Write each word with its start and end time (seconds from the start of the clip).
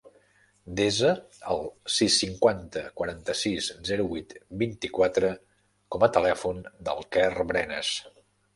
Desa 0.77 1.09
el 1.55 1.59
sis, 1.95 2.15
cinquanta, 2.23 2.83
quaranta-sis, 3.03 3.69
zero, 3.91 4.07
vuit, 4.15 4.35
vint-i-quatre 4.65 5.31
com 5.97 6.09
a 6.09 6.13
telèfon 6.19 6.67
del 6.89 7.07
Quer 7.17 7.31
Brenes. 7.53 7.97